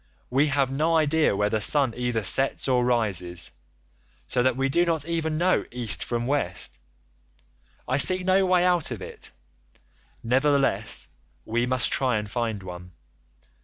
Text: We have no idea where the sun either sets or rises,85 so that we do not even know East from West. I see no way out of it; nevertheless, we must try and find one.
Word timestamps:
We 0.31 0.47
have 0.47 0.71
no 0.71 0.95
idea 0.97 1.35
where 1.35 1.51
the 1.51 1.61
sun 1.61 1.93
either 1.95 2.23
sets 2.23 2.67
or 2.67 2.83
rises,85 2.83 3.51
so 4.25 4.41
that 4.41 4.57
we 4.57 4.67
do 4.67 4.83
not 4.83 5.05
even 5.05 5.37
know 5.37 5.63
East 5.69 6.03
from 6.05 6.25
West. 6.25 6.79
I 7.87 7.97
see 7.97 8.23
no 8.23 8.43
way 8.47 8.65
out 8.65 8.89
of 8.89 9.03
it; 9.03 9.29
nevertheless, 10.23 11.07
we 11.45 11.67
must 11.67 11.91
try 11.93 12.17
and 12.17 12.27
find 12.27 12.63
one. 12.63 12.93